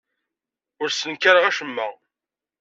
Ur 0.81 0.89
ssenkareɣ 0.91 1.43
acemma. 1.45 1.87